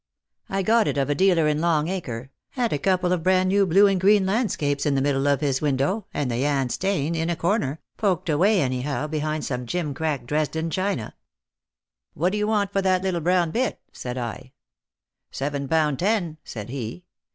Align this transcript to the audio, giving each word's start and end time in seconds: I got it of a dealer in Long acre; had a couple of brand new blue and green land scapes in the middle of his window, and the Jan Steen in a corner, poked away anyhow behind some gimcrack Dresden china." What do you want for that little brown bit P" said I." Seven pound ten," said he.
I 0.49 0.63
got 0.63 0.87
it 0.87 0.97
of 0.97 1.11
a 1.11 1.13
dealer 1.13 1.47
in 1.47 1.61
Long 1.61 1.87
acre; 1.87 2.31
had 2.53 2.73
a 2.73 2.79
couple 2.79 3.13
of 3.13 3.21
brand 3.21 3.49
new 3.49 3.67
blue 3.67 3.85
and 3.85 4.01
green 4.01 4.25
land 4.25 4.51
scapes 4.51 4.87
in 4.87 4.95
the 4.95 5.01
middle 5.01 5.27
of 5.27 5.41
his 5.41 5.61
window, 5.61 6.07
and 6.11 6.31
the 6.31 6.39
Jan 6.41 6.69
Steen 6.69 7.13
in 7.13 7.29
a 7.29 7.35
corner, 7.35 7.79
poked 7.97 8.27
away 8.27 8.61
anyhow 8.63 9.05
behind 9.05 9.45
some 9.45 9.67
gimcrack 9.67 10.25
Dresden 10.25 10.71
china." 10.71 11.13
What 12.15 12.31
do 12.31 12.39
you 12.39 12.47
want 12.47 12.73
for 12.73 12.81
that 12.81 13.03
little 13.03 13.21
brown 13.21 13.51
bit 13.51 13.75
P" 13.75 13.91
said 13.99 14.17
I." 14.17 14.53
Seven 15.39 15.67
pound 15.67 15.99
ten," 15.99 16.39
said 16.43 16.69
he. 16.69 17.03